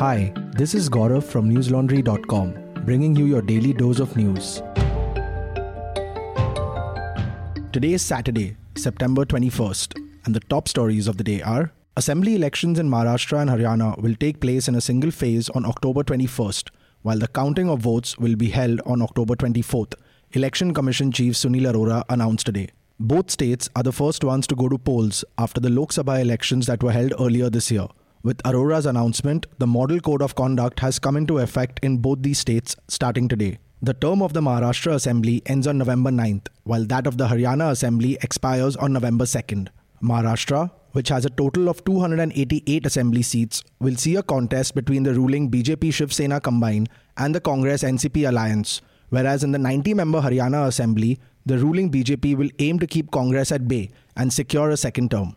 Hi, 0.00 0.32
this 0.56 0.74
is 0.74 0.88
Gaurav 0.88 1.24
from 1.24 1.50
newslaundry.com, 1.54 2.84
bringing 2.86 3.14
you 3.14 3.26
your 3.26 3.42
daily 3.42 3.74
dose 3.74 4.00
of 4.00 4.16
news. 4.16 4.62
Today 7.70 7.92
is 7.92 8.00
Saturday, 8.00 8.56
September 8.78 9.26
21st, 9.26 10.02
and 10.24 10.34
the 10.34 10.40
top 10.40 10.68
stories 10.68 11.06
of 11.06 11.18
the 11.18 11.22
day 11.22 11.42
are 11.42 11.70
Assembly 11.98 12.34
elections 12.34 12.78
in 12.78 12.88
Maharashtra 12.88 13.42
and 13.42 13.50
Haryana 13.50 14.00
will 14.00 14.14
take 14.14 14.40
place 14.40 14.68
in 14.68 14.74
a 14.74 14.80
single 14.80 15.10
phase 15.10 15.50
on 15.50 15.66
October 15.66 16.02
21st, 16.02 16.70
while 17.02 17.18
the 17.18 17.28
counting 17.28 17.68
of 17.68 17.80
votes 17.80 18.16
will 18.16 18.36
be 18.36 18.48
held 18.48 18.80
on 18.86 19.02
October 19.02 19.36
24th, 19.36 19.96
Election 20.32 20.72
Commission 20.72 21.12
Chief 21.12 21.34
Sunil 21.34 21.70
Arora 21.70 22.04
announced 22.08 22.46
today. 22.46 22.70
Both 22.98 23.30
states 23.30 23.68
are 23.76 23.82
the 23.82 23.92
first 23.92 24.24
ones 24.24 24.46
to 24.46 24.56
go 24.56 24.66
to 24.70 24.78
polls 24.78 25.26
after 25.36 25.60
the 25.60 25.68
Lok 25.68 25.90
Sabha 25.90 26.22
elections 26.22 26.64
that 26.68 26.82
were 26.82 26.92
held 26.92 27.12
earlier 27.20 27.50
this 27.50 27.70
year. 27.70 27.88
With 28.22 28.42
Arora's 28.44 28.84
announcement, 28.84 29.46
the 29.56 29.66
Model 29.66 29.98
Code 29.98 30.20
of 30.20 30.34
Conduct 30.34 30.80
has 30.80 30.98
come 30.98 31.16
into 31.16 31.38
effect 31.38 31.80
in 31.82 31.96
both 31.96 32.22
these 32.22 32.38
states 32.38 32.76
starting 32.86 33.28
today. 33.28 33.58
The 33.80 33.94
term 33.94 34.20
of 34.20 34.34
the 34.34 34.42
Maharashtra 34.42 34.92
Assembly 34.92 35.40
ends 35.46 35.66
on 35.66 35.78
November 35.78 36.10
9th, 36.10 36.48
while 36.64 36.84
that 36.84 37.06
of 37.06 37.16
the 37.16 37.28
Haryana 37.28 37.70
Assembly 37.70 38.18
expires 38.20 38.76
on 38.76 38.92
November 38.92 39.24
2nd. 39.24 39.68
Maharashtra, 40.02 40.70
which 40.92 41.08
has 41.08 41.24
a 41.24 41.30
total 41.30 41.70
of 41.70 41.82
288 41.86 42.84
assembly 42.84 43.22
seats, 43.22 43.64
will 43.78 43.96
see 43.96 44.16
a 44.16 44.22
contest 44.22 44.74
between 44.74 45.02
the 45.02 45.14
ruling 45.14 45.50
BJP 45.50 45.90
Shiv 45.90 46.12
Sena 46.12 46.42
combine 46.42 46.88
and 47.16 47.34
the 47.34 47.40
Congress 47.40 47.82
NCP 47.82 48.28
alliance, 48.28 48.82
whereas 49.08 49.42
in 49.44 49.52
the 49.52 49.58
90 49.58 49.94
member 49.94 50.20
Haryana 50.20 50.66
Assembly, 50.66 51.18
the 51.46 51.56
ruling 51.56 51.90
BJP 51.90 52.36
will 52.36 52.50
aim 52.58 52.78
to 52.80 52.86
keep 52.86 53.10
Congress 53.10 53.50
at 53.50 53.66
bay 53.66 53.88
and 54.14 54.30
secure 54.30 54.68
a 54.68 54.76
second 54.76 55.10
term. 55.10 55.36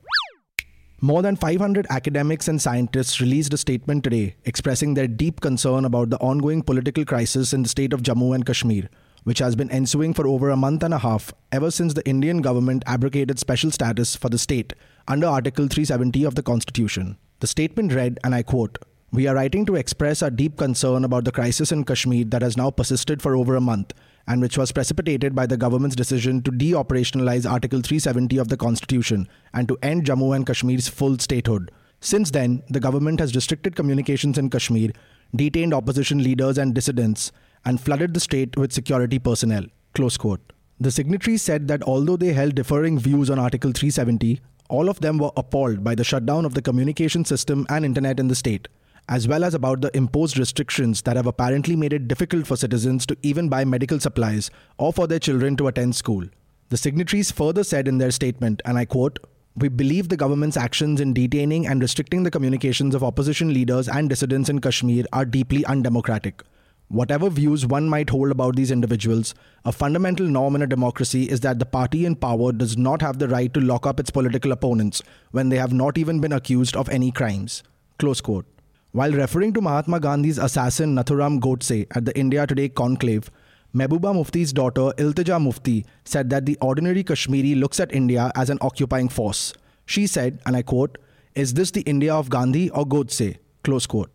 More 1.03 1.21
than 1.21 1.35
500 1.35 1.85
academics 1.89 2.47
and 2.47 2.61
scientists 2.61 3.19
released 3.19 3.53
a 3.53 3.57
statement 3.57 4.05
today 4.05 4.37
expressing 4.45 4.93
their 4.93 5.05
deep 5.05 5.41
concern 5.41 5.83
about 5.83 6.09
the 6.09 6.17
ongoing 6.19 6.61
political 6.61 7.03
crisis 7.03 7.51
in 7.51 7.63
the 7.63 7.67
state 7.67 7.91
of 7.91 8.03
Jammu 8.03 8.33
and 8.33 8.45
Kashmir, 8.45 8.87
which 9.25 9.39
has 9.39 9.53
been 9.53 9.69
ensuing 9.69 10.13
for 10.13 10.25
over 10.25 10.49
a 10.49 10.55
month 10.55 10.81
and 10.81 10.93
a 10.93 10.99
half 10.99 11.33
ever 11.51 11.71
since 11.71 11.93
the 11.93 12.07
Indian 12.07 12.41
government 12.41 12.83
abrogated 12.87 13.37
special 13.37 13.69
status 13.69 14.15
for 14.15 14.29
the 14.29 14.37
state 14.37 14.71
under 15.05 15.27
Article 15.27 15.67
370 15.67 16.23
of 16.23 16.35
the 16.35 16.41
Constitution. 16.41 17.17
The 17.41 17.47
statement 17.47 17.91
read, 17.91 18.17
and 18.23 18.33
I 18.33 18.41
quote, 18.41 18.77
we 19.13 19.27
are 19.27 19.35
writing 19.35 19.63
to 19.63 19.75
express 19.75 20.23
our 20.23 20.31
deep 20.31 20.57
concern 20.57 21.03
about 21.05 21.23
the 21.23 21.31
crisis 21.31 21.71
in 21.71 21.83
Kashmir 21.83 22.25
that 22.25 22.41
has 22.41 22.57
now 22.57 22.71
persisted 22.71 23.21
for 23.21 23.35
over 23.35 23.55
a 23.55 23.61
month 23.61 23.93
and 24.25 24.41
which 24.41 24.57
was 24.57 24.71
precipitated 24.71 25.35
by 25.35 25.45
the 25.45 25.55
government's 25.55 25.95
decision 25.95 26.41
to 26.41 26.51
deoperationalize 26.51 27.47
Article 27.47 27.81
370 27.81 28.37
of 28.39 28.47
the 28.47 28.57
Constitution 28.57 29.27
and 29.53 29.67
to 29.67 29.77
end 29.83 30.05
Jammu 30.05 30.35
and 30.35 30.47
Kashmir's 30.47 30.87
full 30.87 31.19
statehood. 31.19 31.69
Since 31.99 32.31
then, 32.31 32.63
the 32.71 32.79
government 32.79 33.19
has 33.19 33.35
restricted 33.35 33.75
communications 33.75 34.39
in 34.39 34.49
Kashmir, 34.49 34.89
detained 35.35 35.75
opposition 35.75 36.23
leaders 36.23 36.57
and 36.57 36.73
dissidents, 36.73 37.31
and 37.65 37.79
flooded 37.79 38.15
the 38.15 38.19
state 38.19 38.57
with 38.57 38.73
security 38.73 39.19
personnel. 39.19 39.65
Close 39.93 40.17
quote. 40.17 40.53
The 40.79 40.89
signatories 40.89 41.43
said 41.43 41.67
that 41.67 41.83
although 41.83 42.17
they 42.17 42.33
held 42.33 42.55
differing 42.55 42.97
views 42.97 43.29
on 43.29 43.37
Article 43.37 43.73
370, 43.73 44.41
all 44.69 44.89
of 44.89 45.01
them 45.01 45.19
were 45.19 45.31
appalled 45.37 45.83
by 45.83 45.93
the 45.93 46.03
shutdown 46.03 46.45
of 46.45 46.55
the 46.55 46.63
communication 46.63 47.23
system 47.25 47.67
and 47.69 47.85
internet 47.85 48.19
in 48.19 48.27
the 48.27 48.33
state 48.33 48.67
as 49.09 49.27
well 49.27 49.43
as 49.43 49.53
about 49.53 49.81
the 49.81 49.95
imposed 49.95 50.37
restrictions 50.37 51.01
that 51.01 51.15
have 51.15 51.27
apparently 51.27 51.75
made 51.75 51.93
it 51.93 52.07
difficult 52.07 52.47
for 52.47 52.55
citizens 52.55 53.05
to 53.05 53.17
even 53.21 53.49
buy 53.49 53.65
medical 53.65 53.99
supplies 53.99 54.49
or 54.77 54.93
for 54.93 55.07
their 55.07 55.19
children 55.19 55.55
to 55.57 55.67
attend 55.67 55.95
school. 55.95 56.25
The 56.69 56.77
signatories 56.77 57.31
further 57.31 57.63
said 57.63 57.87
in 57.87 57.97
their 57.97 58.11
statement, 58.11 58.61
and 58.65 58.77
I 58.77 58.85
quote, 58.85 59.19
we 59.55 59.67
believe 59.67 60.09
the 60.09 60.17
government's 60.17 60.57
actions 60.57 60.99
in 60.99 61.13
detaining 61.13 61.67
and 61.67 61.81
restricting 61.81 62.23
the 62.23 62.31
communications 62.31 62.95
of 62.95 63.03
opposition 63.03 63.53
leaders 63.53 63.87
and 63.87 64.09
dissidents 64.09 64.49
in 64.49 64.59
Kashmir 64.59 65.05
are 65.13 65.25
deeply 65.25 65.63
undemocratic. 65.65 66.41
Whatever 66.87 67.29
views 67.29 67.65
one 67.65 67.87
might 67.87 68.09
hold 68.09 68.31
about 68.31 68.55
these 68.55 68.71
individuals, 68.71 69.35
a 69.65 69.71
fundamental 69.71 70.27
norm 70.27 70.55
in 70.55 70.61
a 70.61 70.67
democracy 70.67 71.23
is 71.23 71.41
that 71.41 71.59
the 71.59 71.65
party 71.65 72.05
in 72.05 72.15
power 72.15 72.51
does 72.51 72.77
not 72.77 73.01
have 73.01 73.19
the 73.19 73.27
right 73.27 73.53
to 73.53 73.59
lock 73.59 73.85
up 73.85 73.99
its 73.99 74.09
political 74.09 74.51
opponents 74.51 75.01
when 75.31 75.49
they 75.49 75.57
have 75.57 75.73
not 75.73 75.97
even 75.97 76.19
been 76.19 76.33
accused 76.33 76.75
of 76.75 76.89
any 76.89 77.11
crimes. 77.11 77.63
Close 77.99 78.21
quote. 78.21 78.45
While 78.93 79.13
referring 79.13 79.53
to 79.53 79.61
Mahatma 79.61 79.99
Gandhi's 79.99 80.37
assassin 80.37 80.93
Nathuram 80.93 81.39
Godse 81.39 81.87
at 81.95 82.05
the 82.05 82.15
India 82.15 82.45
Today 82.45 82.69
conclave, 82.69 83.31
Mehbooba 83.75 84.13
Mufti's 84.13 84.53
daughter 84.53 84.91
Iltija 84.99 85.41
Mufti 85.41 85.83
said 86.05 86.29
that 86.29 86.45
the 86.45 86.59
ordinary 86.61 87.03
Kashmiri 87.03 87.55
looks 87.55 87.79
at 87.79 87.91
India 87.91 88.31
as 88.35 88.51
an 88.51 88.59
occupying 88.61 89.09
force. 89.09 89.51
She 89.87 90.05
said, 90.05 90.41
and 90.45 90.55
I 90.55 90.61
quote, 90.61 90.99
Is 91.33 91.55
this 91.55 91.71
the 91.71 91.81
India 91.81 92.13
of 92.13 92.29
Gandhi 92.29 92.69
or 92.69 92.85
Godse? 92.85 93.37
Close 93.63 93.87
quote. 93.87 94.11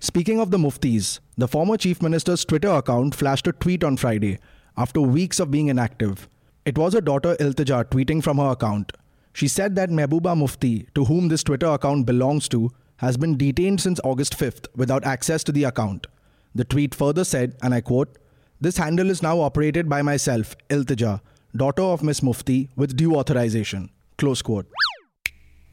Speaking 0.00 0.40
of 0.40 0.50
the 0.50 0.56
Muftis, 0.56 1.20
the 1.36 1.46
former 1.46 1.76
chief 1.76 2.00
minister's 2.00 2.46
Twitter 2.46 2.70
account 2.70 3.14
flashed 3.14 3.48
a 3.48 3.52
tweet 3.52 3.84
on 3.84 3.98
Friday 3.98 4.38
after 4.78 5.02
weeks 5.02 5.40
of 5.40 5.50
being 5.50 5.68
inactive. 5.68 6.26
It 6.64 6.78
was 6.78 6.94
her 6.94 7.02
daughter 7.02 7.36
Iltija 7.38 7.84
tweeting 7.90 8.24
from 8.24 8.38
her 8.38 8.52
account. 8.52 8.92
She 9.34 9.46
said 9.46 9.76
that 9.76 9.90
Mehbooba 9.90 10.34
Mufti, 10.34 10.88
to 10.94 11.04
whom 11.04 11.28
this 11.28 11.42
Twitter 11.42 11.66
account 11.66 12.06
belongs 12.06 12.48
to, 12.48 12.70
has 12.98 13.16
been 13.16 13.36
detained 13.36 13.80
since 13.80 14.00
August 14.04 14.38
5th 14.38 14.66
without 14.76 15.04
access 15.04 15.42
to 15.44 15.52
the 15.52 15.64
account. 15.64 16.06
The 16.54 16.64
tweet 16.64 16.94
further 16.94 17.24
said, 17.24 17.56
and 17.62 17.74
I 17.74 17.80
quote, 17.80 18.18
This 18.60 18.76
handle 18.76 19.10
is 19.10 19.22
now 19.22 19.40
operated 19.40 19.88
by 19.88 20.02
myself, 20.02 20.56
Iltija, 20.68 21.20
daughter 21.56 21.82
of 21.82 22.02
Miss 22.02 22.22
Mufti, 22.22 22.70
with 22.76 22.96
due 22.96 23.16
authorization. 23.16 23.90
Close 24.16 24.42
quote. 24.42 24.66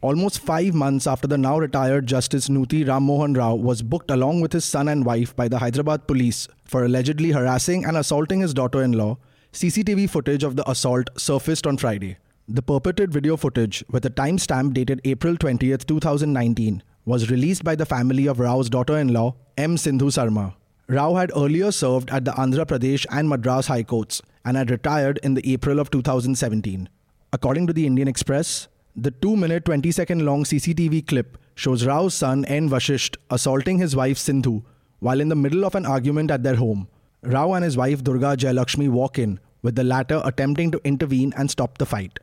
Almost 0.01 0.39
five 0.39 0.75
months 0.75 1.07
after 1.07 1.27
the 1.27 1.37
now 1.37 1.57
retired 1.57 2.05
Justice 2.05 2.47
Nuti 2.47 2.87
Ram 2.87 3.03
Mohan 3.03 3.33
Rao 3.33 3.55
was 3.55 3.81
booked 3.81 4.11
along 4.11 4.41
with 4.41 4.53
his 4.53 4.63
son 4.63 4.87
and 4.87 5.03
wife 5.03 5.35
by 5.35 5.47
the 5.47 5.57
Hyderabad 5.57 6.07
police 6.07 6.47
for 6.63 6.85
allegedly 6.85 7.31
harassing 7.31 7.85
and 7.85 7.97
assaulting 7.97 8.41
his 8.41 8.53
daughter 8.53 8.83
in 8.83 8.91
law, 8.91 9.17
CCTV 9.51 10.07
footage 10.07 10.43
of 10.43 10.57
the 10.57 10.69
assault 10.69 11.09
surfaced 11.17 11.65
on 11.65 11.77
Friday. 11.77 12.17
The 12.47 12.61
purported 12.61 13.11
video 13.11 13.35
footage, 13.35 13.83
with 13.89 14.05
a 14.05 14.11
timestamp 14.11 14.75
dated 14.75 15.01
April 15.05 15.35
20, 15.35 15.75
2019, 15.75 16.83
was 17.05 17.29
released 17.29 17.63
by 17.63 17.75
the 17.75 17.85
family 17.85 18.27
of 18.27 18.39
Rao's 18.39 18.69
daughter 18.69 18.97
in 18.97 19.13
law, 19.13 19.35
M. 19.57 19.77
Sindhu 19.77 20.09
Sarma. 20.11 20.55
Rao 20.87 21.15
had 21.15 21.31
earlier 21.35 21.71
served 21.71 22.09
at 22.09 22.25
the 22.25 22.31
Andhra 22.31 22.65
Pradesh 22.65 23.05
and 23.09 23.29
Madras 23.29 23.67
High 23.67 23.83
Courts 23.83 24.21
and 24.43 24.57
had 24.57 24.69
retired 24.69 25.19
in 25.23 25.33
the 25.33 25.53
April 25.53 25.79
of 25.79 25.89
2017. 25.91 26.89
According 27.33 27.67
to 27.67 27.73
the 27.73 27.85
Indian 27.85 28.07
Express, 28.07 28.67
the 28.95 29.11
2 29.11 29.35
minute 29.35 29.65
20 29.65 29.91
second 29.91 30.25
long 30.25 30.43
CCTV 30.43 31.07
clip 31.07 31.37
shows 31.55 31.85
Rao's 31.85 32.13
son 32.13 32.45
N. 32.45 32.69
Vashisht 32.69 33.17
assaulting 33.29 33.77
his 33.77 33.95
wife 33.95 34.17
Sindhu 34.17 34.61
while 34.99 35.21
in 35.21 35.29
the 35.29 35.35
middle 35.35 35.65
of 35.65 35.75
an 35.75 35.85
argument 35.85 36.31
at 36.31 36.43
their 36.43 36.55
home. 36.55 36.87
Rao 37.21 37.53
and 37.53 37.63
his 37.63 37.77
wife 37.77 38.03
Durga 38.03 38.37
Jayalakshmi 38.37 38.89
walk 38.89 39.19
in, 39.19 39.39
with 39.61 39.75
the 39.75 39.83
latter 39.83 40.21
attempting 40.23 40.71
to 40.71 40.81
intervene 40.83 41.33
and 41.35 41.49
stop 41.49 41.77
the 41.77 41.85
fight. 41.85 42.19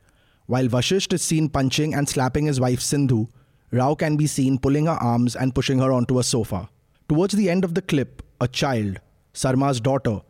While 0.47 0.67
Vashisht 0.67 1.13
is 1.13 1.21
seen 1.21 1.49
punching 1.49 1.93
and 1.93 2.07
slapping 2.07 2.45
his 2.45 2.59
wife 2.59 2.81
Sindhu, 2.81 3.27
Rao 3.73 3.95
can 3.95 4.17
be 4.17 4.27
seen 4.27 4.59
pulling 4.59 4.85
her 4.85 5.01
arms 5.01 5.35
and 5.35 5.55
pushing 5.55 5.79
her 5.79 5.91
onto 5.91 6.19
a 6.19 6.23
sofa. 6.23 6.69
Towards 7.09 7.33
the 7.33 7.49
end 7.49 7.63
of 7.63 7.73
the 7.73 7.81
clip, 7.81 8.21
a 8.39 8.47
child, 8.47 8.99
Sarma's 9.33 9.81
daughter, 9.81 10.21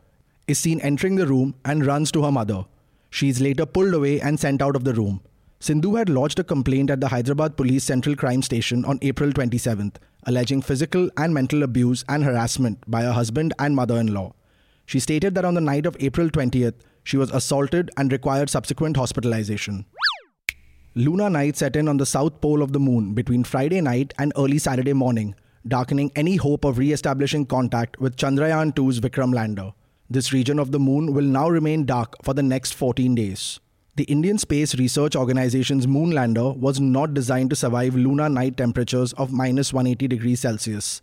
is 0.47 0.57
seen 0.57 0.79
entering 0.79 1.17
the 1.17 1.27
room 1.27 1.53
and 1.65 1.85
runs 1.85 2.09
to 2.13 2.23
her 2.23 2.31
mother. 2.31 2.65
She 3.09 3.27
is 3.27 3.41
later 3.41 3.65
pulled 3.65 3.93
away 3.93 4.21
and 4.21 4.39
sent 4.39 4.61
out 4.61 4.77
of 4.77 4.85
the 4.85 4.93
room. 4.93 5.19
Sindhu 5.59 5.95
had 5.95 6.07
lodged 6.07 6.39
a 6.39 6.43
complaint 6.45 6.89
at 6.89 7.01
the 7.01 7.09
Hyderabad 7.09 7.57
Police 7.57 7.83
Central 7.83 8.15
Crime 8.15 8.41
Station 8.41 8.85
on 8.85 8.97
April 9.01 9.31
27th, 9.31 9.95
alleging 10.25 10.61
physical 10.61 11.09
and 11.17 11.33
mental 11.33 11.63
abuse 11.63 12.05
and 12.07 12.23
harassment 12.23 12.79
by 12.89 13.01
her 13.01 13.11
husband 13.11 13.53
and 13.59 13.75
mother 13.75 13.97
in 13.97 14.13
law. 14.13 14.33
She 14.85 15.01
stated 15.01 15.35
that 15.35 15.45
on 15.45 15.53
the 15.53 15.61
night 15.61 15.85
of 15.85 15.97
April 15.99 16.29
20th, 16.29 16.75
she 17.03 17.17
was 17.17 17.31
assaulted 17.31 17.91
and 17.97 18.09
required 18.09 18.49
subsequent 18.49 18.95
hospitalization. 18.95 19.85
Lunar 20.95 21.27
night 21.27 21.57
set 21.57 21.75
in 21.75 21.87
on 21.87 21.97
the 21.97 22.05
south 22.05 22.39
pole 22.39 22.61
of 22.61 22.71
the 22.71 22.79
moon 22.79 23.15
between 23.15 23.43
Friday 23.43 23.81
night 23.81 24.13
and 24.19 24.31
early 24.37 24.59
Saturday 24.59 24.93
morning, 24.93 25.33
darkening 25.67 26.11
any 26.15 26.35
hope 26.35 26.63
of 26.63 26.77
re 26.77 26.91
establishing 26.91 27.47
contact 27.47 27.99
with 27.99 28.15
Chandrayaan 28.15 28.75
2's 28.75 28.99
Vikram 28.99 29.33
lander. 29.33 29.73
This 30.07 30.31
region 30.31 30.59
of 30.59 30.71
the 30.71 30.77
moon 30.77 31.11
will 31.11 31.23
now 31.23 31.49
remain 31.49 31.85
dark 31.85 32.15
for 32.21 32.35
the 32.35 32.43
next 32.43 32.75
14 32.75 33.15
days. 33.15 33.59
The 33.95 34.03
Indian 34.03 34.37
Space 34.37 34.75
Research 34.75 35.15
Organization's 35.15 35.87
moon 35.87 36.11
lander 36.11 36.51
was 36.51 36.79
not 36.79 37.15
designed 37.15 37.49
to 37.49 37.55
survive 37.55 37.95
lunar 37.95 38.29
night 38.29 38.55
temperatures 38.57 39.13
of 39.13 39.33
minus 39.33 39.73
180 39.73 40.07
degrees 40.07 40.41
Celsius. 40.41 41.01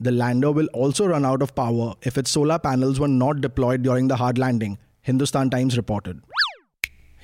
The 0.00 0.12
lander 0.12 0.50
will 0.50 0.68
also 0.72 1.06
run 1.08 1.26
out 1.26 1.42
of 1.42 1.54
power 1.54 1.92
if 2.00 2.16
its 2.16 2.30
solar 2.30 2.58
panels 2.58 2.98
were 2.98 3.06
not 3.06 3.42
deployed 3.42 3.82
during 3.82 4.08
the 4.08 4.16
hard 4.16 4.38
landing, 4.38 4.78
Hindustan 5.02 5.50
Times 5.50 5.76
reported. 5.76 6.22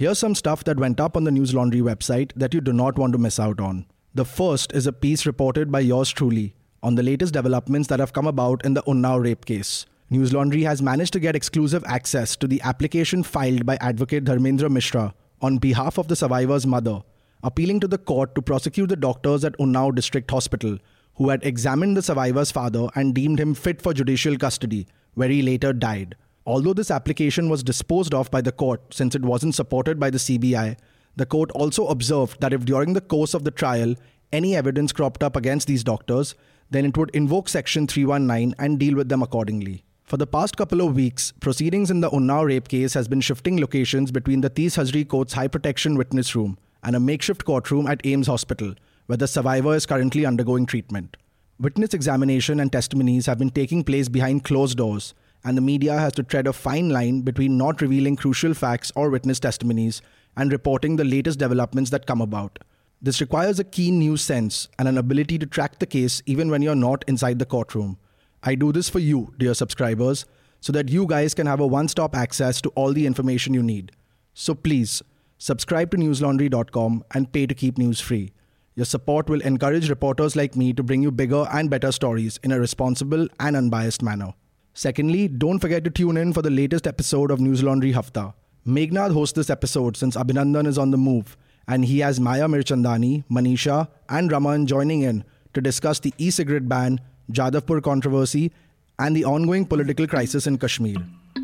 Here's 0.02 0.18
some 0.18 0.34
stuff 0.34 0.64
that 0.64 0.80
went 0.80 0.98
up 0.98 1.16
on 1.16 1.22
the 1.22 1.30
News 1.30 1.54
Laundry 1.54 1.80
website 1.80 2.32
that 2.34 2.52
you 2.52 2.60
do 2.60 2.72
not 2.72 2.98
want 2.98 3.12
to 3.12 3.20
miss 3.20 3.38
out 3.38 3.60
on. 3.60 3.86
The 4.12 4.24
first 4.24 4.72
is 4.72 4.88
a 4.88 4.92
piece 4.92 5.26
reported 5.26 5.70
by 5.70 5.78
yours 5.78 6.10
truly 6.10 6.56
on 6.82 6.96
the 6.96 7.04
latest 7.04 7.34
developments 7.34 7.86
that 7.86 8.00
have 8.00 8.12
come 8.12 8.26
about 8.26 8.64
in 8.64 8.74
the 8.74 8.82
Unnao 8.82 9.22
rape 9.22 9.44
case. 9.44 9.86
News 10.10 10.32
Laundry 10.32 10.64
has 10.64 10.82
managed 10.82 11.12
to 11.12 11.20
get 11.20 11.36
exclusive 11.36 11.84
access 11.86 12.34
to 12.38 12.48
the 12.48 12.60
application 12.62 13.22
filed 13.22 13.64
by 13.64 13.76
advocate 13.76 14.24
Dharmendra 14.24 14.68
Mishra 14.68 15.14
on 15.40 15.58
behalf 15.58 15.98
of 15.98 16.08
the 16.08 16.16
survivor's 16.16 16.66
mother, 16.66 17.02
appealing 17.44 17.78
to 17.78 17.86
the 17.86 17.96
court 17.96 18.34
to 18.34 18.42
prosecute 18.42 18.88
the 18.88 18.96
doctors 18.96 19.44
at 19.44 19.56
Unnao 19.58 19.94
District 19.94 20.28
Hospital 20.28 20.78
who 21.14 21.28
had 21.28 21.44
examined 21.44 21.96
the 21.96 22.02
survivor's 22.02 22.50
father 22.50 22.88
and 22.96 23.14
deemed 23.14 23.38
him 23.38 23.54
fit 23.54 23.80
for 23.80 23.94
judicial 23.94 24.36
custody, 24.36 24.88
where 25.14 25.28
he 25.28 25.42
later 25.42 25.72
died. 25.72 26.16
Although 26.44 26.74
this 26.74 26.90
application 26.90 27.48
was 27.48 27.62
disposed 27.62 28.14
of 28.14 28.30
by 28.30 28.40
the 28.40 28.52
court 28.52 28.92
since 28.92 29.14
it 29.14 29.22
wasn't 29.22 29.54
supported 29.54 30.00
by 30.00 30.10
the 30.10 30.18
CBI, 30.18 30.76
the 31.14 31.26
court 31.26 31.50
also 31.52 31.86
observed 31.86 32.40
that 32.40 32.52
if 32.52 32.64
during 32.64 32.94
the 32.94 33.00
course 33.00 33.34
of 33.34 33.44
the 33.44 33.50
trial 33.50 33.94
any 34.32 34.56
evidence 34.56 34.92
cropped 34.92 35.22
up 35.22 35.36
against 35.36 35.68
these 35.68 35.84
doctors, 35.84 36.34
then 36.70 36.86
it 36.86 36.96
would 36.96 37.10
invoke 37.10 37.48
Section 37.48 37.86
319 37.86 38.54
and 38.58 38.78
deal 38.78 38.96
with 38.96 39.08
them 39.08 39.22
accordingly. 39.22 39.84
For 40.04 40.16
the 40.16 40.26
past 40.26 40.56
couple 40.56 40.80
of 40.80 40.96
weeks, 40.96 41.32
proceedings 41.40 41.90
in 41.90 42.00
the 42.00 42.10
Unnao 42.10 42.46
rape 42.46 42.68
case 42.68 42.94
has 42.94 43.08
been 43.08 43.20
shifting 43.20 43.60
locations 43.60 44.10
between 44.10 44.40
the 44.40 44.50
Tees 44.50 44.76
Hazari 44.76 45.06
Court's 45.06 45.34
high 45.34 45.48
protection 45.48 45.96
witness 45.96 46.34
room 46.34 46.58
and 46.82 46.96
a 46.96 47.00
makeshift 47.00 47.44
courtroom 47.44 47.86
at 47.86 48.02
AIIMS 48.02 48.26
Hospital, 48.26 48.74
where 49.06 49.16
the 49.16 49.28
survivor 49.28 49.74
is 49.74 49.86
currently 49.86 50.26
undergoing 50.26 50.66
treatment. 50.66 51.16
Witness 51.60 51.94
examination 51.94 52.58
and 52.58 52.72
testimonies 52.72 53.26
have 53.26 53.38
been 53.38 53.50
taking 53.50 53.84
place 53.84 54.08
behind 54.08 54.44
closed 54.44 54.78
doors, 54.78 55.14
and 55.44 55.56
the 55.56 55.62
media 55.62 55.98
has 55.98 56.12
to 56.14 56.22
tread 56.22 56.46
a 56.46 56.52
fine 56.52 56.88
line 56.88 57.22
between 57.22 57.58
not 57.58 57.80
revealing 57.80 58.16
crucial 58.16 58.54
facts 58.54 58.92
or 58.94 59.10
witness 59.10 59.40
testimonies 59.40 60.02
and 60.36 60.52
reporting 60.52 60.96
the 60.96 61.04
latest 61.04 61.38
developments 61.38 61.90
that 61.90 62.06
come 62.06 62.20
about. 62.20 62.58
This 63.00 63.20
requires 63.20 63.58
a 63.58 63.64
keen 63.64 63.98
news 63.98 64.22
sense 64.22 64.68
and 64.78 64.86
an 64.86 64.96
ability 64.96 65.38
to 65.38 65.46
track 65.46 65.78
the 65.78 65.86
case 65.86 66.22
even 66.26 66.50
when 66.50 66.62
you're 66.62 66.74
not 66.76 67.04
inside 67.08 67.38
the 67.38 67.44
courtroom. 67.44 67.98
I 68.44 68.54
do 68.54 68.72
this 68.72 68.88
for 68.88 69.00
you, 69.00 69.34
dear 69.38 69.54
subscribers, 69.54 70.24
so 70.60 70.72
that 70.72 70.88
you 70.88 71.06
guys 71.06 71.34
can 71.34 71.46
have 71.46 71.60
a 71.60 71.66
one 71.66 71.88
stop 71.88 72.14
access 72.14 72.60
to 72.60 72.68
all 72.70 72.92
the 72.92 73.06
information 73.06 73.54
you 73.54 73.62
need. 73.62 73.90
So 74.34 74.54
please, 74.54 75.02
subscribe 75.38 75.90
to 75.90 75.96
newslaundry.com 75.96 77.04
and 77.12 77.32
pay 77.32 77.46
to 77.46 77.54
keep 77.54 77.76
news 77.76 78.00
free. 78.00 78.32
Your 78.76 78.86
support 78.86 79.28
will 79.28 79.42
encourage 79.42 79.90
reporters 79.90 80.36
like 80.36 80.56
me 80.56 80.72
to 80.72 80.82
bring 80.82 81.02
you 81.02 81.10
bigger 81.10 81.46
and 81.52 81.68
better 81.68 81.92
stories 81.92 82.38
in 82.42 82.52
a 82.52 82.60
responsible 82.60 83.26
and 83.40 83.56
unbiased 83.56 84.02
manner. 84.02 84.32
Secondly, 84.74 85.28
don't 85.28 85.58
forget 85.58 85.84
to 85.84 85.90
tune 85.90 86.16
in 86.16 86.32
for 86.32 86.40
the 86.40 86.50
latest 86.50 86.86
episode 86.86 87.30
of 87.30 87.40
News 87.40 87.62
Laundry 87.62 87.92
Hafta. 87.92 88.32
Meghnad 88.66 89.12
hosts 89.12 89.36
this 89.36 89.50
episode 89.50 89.98
since 89.98 90.16
Abhinandan 90.16 90.66
is 90.66 90.78
on 90.78 90.90
the 90.90 90.96
move, 90.96 91.36
and 91.68 91.84
he 91.84 91.98
has 91.98 92.18
Maya 92.18 92.46
Mirchandani, 92.46 93.24
Manisha, 93.30 93.88
and 94.08 94.32
Raman 94.32 94.66
joining 94.66 95.02
in 95.02 95.24
to 95.52 95.60
discuss 95.60 96.00
the 96.00 96.14
e 96.16 96.30
cigarette 96.30 96.70
ban, 96.70 97.00
Jadavpur 97.30 97.82
controversy, 97.82 98.50
and 98.98 99.14
the 99.14 99.26
ongoing 99.26 99.66
political 99.66 100.06
crisis 100.06 100.46
in 100.46 100.56
Kashmir. 100.56 100.96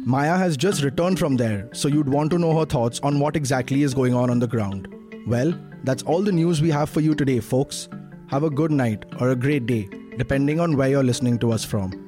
Maya 0.06 0.38
has 0.38 0.56
just 0.56 0.82
returned 0.82 1.18
from 1.18 1.36
there, 1.36 1.68
so 1.74 1.88
you'd 1.88 2.08
want 2.08 2.30
to 2.30 2.38
know 2.38 2.58
her 2.58 2.64
thoughts 2.64 2.98
on 3.00 3.20
what 3.20 3.36
exactly 3.36 3.82
is 3.82 3.92
going 3.92 4.14
on 4.14 4.30
on 4.30 4.38
the 4.38 4.46
ground. 4.46 4.88
Well, 5.26 5.52
that's 5.84 6.02
all 6.04 6.22
the 6.22 6.32
news 6.32 6.62
we 6.62 6.70
have 6.70 6.88
for 6.88 7.00
you 7.00 7.14
today, 7.14 7.40
folks. 7.40 7.90
Have 8.28 8.44
a 8.44 8.50
good 8.50 8.70
night 8.70 9.04
or 9.20 9.30
a 9.30 9.36
great 9.36 9.66
day, 9.66 9.86
depending 10.16 10.60
on 10.60 10.78
where 10.78 10.88
you're 10.88 11.04
listening 11.04 11.38
to 11.40 11.52
us 11.52 11.62
from. 11.62 12.07